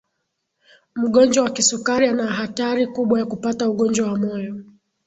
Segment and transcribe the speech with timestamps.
[0.95, 4.55] mgonjwa wa kisukari ana hatari kubwa ya kupata ugonjwa wa moyo